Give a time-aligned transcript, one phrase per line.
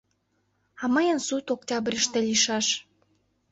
[0.81, 2.67] А мыйын суд октябрьыште лийшаш.